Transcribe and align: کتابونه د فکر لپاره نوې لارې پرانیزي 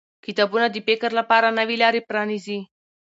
کتابونه 0.25 0.65
د 0.71 0.77
فکر 0.87 1.09
لپاره 1.19 1.47
نوې 1.59 1.75
لارې 1.83 2.01
پرانیزي 2.09 2.59